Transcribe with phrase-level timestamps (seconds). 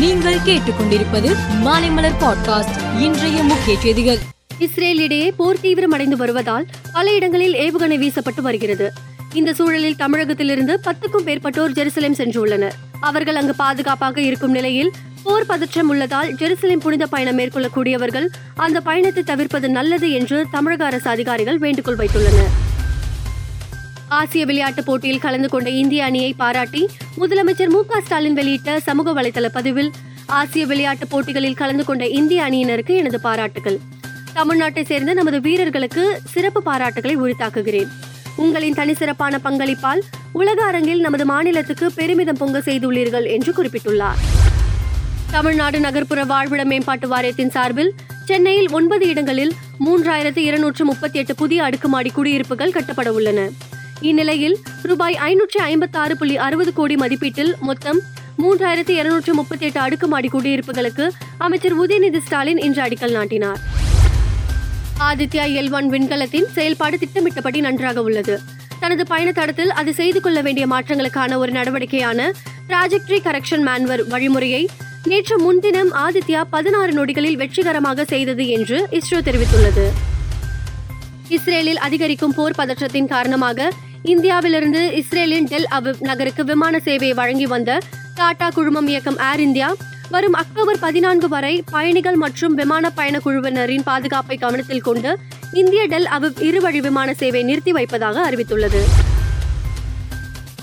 [0.00, 4.18] நீங்கள் கேட்டுக்கொண்டிருப்பது மாலைமலர் பாட்காஸ்ட் இன்றைய முக்கிய செய்திகள்.
[4.58, 8.92] இஸ்ரேல் இடையே போர் தீவிரமடைந்து வருவதால் பல இடங்களில் ஏவுகணை வீசப்பட்டு வருகிறது.
[9.34, 12.72] இந்த சூழலில் தமிழகத்திலிருந்து பத்துக்கும் மேற்பட்டோர் ஜெருசலேம் சென்றுள்ளனர்.
[13.00, 14.92] அவர்கள் அங்கு பாதுகாப்பாக இருக்கும் நிலையில்
[15.22, 21.58] போர் பதற்றம் உள்ளதால் ஜெருசலேம் புனித பயணம் மேற்கொள்ளக்கூடியவர்கள் அந்த பயணத்தை தவிர்ப்பது நல்லது என்று தமிழக அரசு அதிகாரிகள்
[21.58, 22.69] வேண்டுகோள் வைத்துள்ளனர்.
[24.10, 26.88] ஆசிய விளையாட்டுப் போட்டியில் கலந்து கொண்ட இந்திய அணியை பாராட்டி
[27.18, 29.90] முதலமைச்சர் மு ஸ்டாலின் வெளியிட்ட சமூக வலைதள பதிவில்
[30.26, 33.78] ஆசிய விளையாட்டுப் போட்டிகளில் கலந்து கொண்ட இந்திய அணியினருக்கு எனது பாராட்டுகள்
[34.34, 37.86] தமிழ்நாட்டை சேர்ந்த நமது வீரர்களுக்கு சிறப்பு பாராட்டுகளை உரித்தாக்குகிறேன்.
[38.36, 44.20] உங்களின் தனிச்சிறப்பான பங்களிப்பால் உலக அரங்கில் நமது மாநிலத்துக்கு பெருமிதம் பொங்க செய்துள்ளீர்கள் என்று குறிப்பிட்டுள்ளார்.
[45.30, 49.52] தமிழ்நாடு நகர்ப்புற வாழ்விட மேம்பாட்டு வாரியத்தின் சார்பில் சென்னையில் ஒன்பது இடங்களில்
[49.86, 53.48] மூன்றாயிரத்து இருநூற்று முப்பத்தி எட்டு புதிய அடுக்குமாடி குடியிருப்புகள் கட்டப்பட உள்ளன.
[54.08, 57.98] இந்நிலையில் ரூபாய் ஐநூற்றி ஐம்பத்தி ஆறு புள்ளி அறுபது கோடி மதிப்பீட்டில் மொத்தம்
[58.42, 61.06] மூன்றாயிரத்தி இருநூற்று முப்பத்தி எட்டு அடுக்குமாடி குடியிருப்புகளுக்கு
[61.38, 63.60] அமைச்சர் உதயநிதி ஸ்டாலின் இன்று அடிக்கல் நாட்டினார்.
[65.08, 68.36] ஆதித்யா எல் ஒன் விண்கலத்தின் செயல்பாடு திட்டமிட்டபடி நன்றாக உள்ளது.
[68.80, 72.30] தனது பயண தடத்தில் அது செய்து கொள்ள வேண்டிய மாற்றங்களுக்கான ஒரு நடவடிக்கையான
[72.68, 74.62] ட்ராஜெக்டரி கரெக்ஷன் மேன்வர் வழிமுறையை
[75.10, 79.86] நேற்று முன்தினம் ஆதித்யா பதினாறு நொடிகளில் வெற்றிகரமாக செய்தது என்று இஸ்ரோ தெரிவித்துள்ளது.
[81.28, 83.68] இஸ்ரேலில் அதிகரிக்கும் போர் பதற்றத்தின் காரணமாக
[84.02, 87.78] இந்தியாவிலிருந்து இஸ்ரேலின் டெல் அவிவ் நகருக்கு விமான சேவையை வழங்கி வந்த
[88.14, 89.74] டாடா குழுமம் இயக்கம் ஏர் இந்தியா
[90.10, 95.18] வரும் அக்டோபர் பதினான்கு வரை பயணிகள் மற்றும் விமான பயண குழுவினரின் பாதுகாப்பை கவனத்தில் கொண்டு
[95.52, 98.82] இந்திய டெல் அவிவ் இருவழி விமான சேவை நிறுத்தி வைப்பதாக அறிவித்துள்ளது.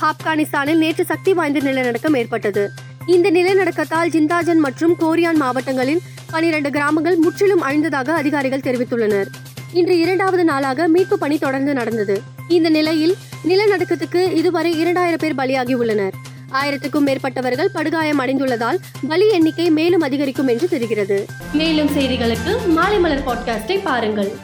[0.02, 2.72] ஆப்கானிஸ்தானில் நேற்று சக்தி வாய்ந்த நிலநடுக்கம் ஏற்பட்டது.
[3.08, 6.02] இந்த நிலநடுக்கத்தால் ஜிந்தாஜன் மற்றும் கோரியான் மாவட்டங்களில்
[6.32, 9.26] பனிரெண்டு கிராமங்கள் முற்றிலும் அழிந்ததாக அதிகாரிகள் தெரிவித்துள்ளனர்.
[9.74, 12.22] இன்று இரண்டாவது நாளாக மீட்பு பணி தொடர்ந்து நடந்தது.
[12.48, 16.14] இந்த நிலையில் நிலநடுக்கத்துக்கு இதுவரை இரண்டாயிரம் பேர் பலியாகி உள்ளனர்
[16.52, 21.26] ஆயிரத்துக்கும் மேற்பட்டவர்கள் படுகாயம் அடைந்துள்ளதால் பலி எண்ணிக்கை மேலும் அதிகரிக்கும் என்று தெரிகிறது.
[21.54, 24.38] மேலும் செய்திகளுக்கு மாலை மலர் பாட்காஸ்டை பாருங்கள்.